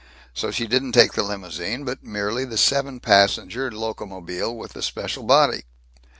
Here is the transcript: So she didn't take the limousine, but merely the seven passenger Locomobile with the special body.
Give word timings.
So 0.33 0.49
she 0.49 0.65
didn't 0.65 0.93
take 0.93 1.13
the 1.13 1.21
limousine, 1.21 1.85
but 1.85 2.03
merely 2.03 2.43
the 2.43 2.57
seven 2.57 2.99
passenger 2.99 3.69
Locomobile 3.69 4.51
with 4.57 4.73
the 4.73 4.81
special 4.81 5.21
body. 5.21 5.65